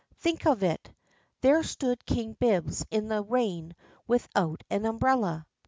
[0.17, 0.91] Think of it!
[1.41, 3.75] There stood King Bibbs in the rain
[4.07, 5.45] without an umbrella.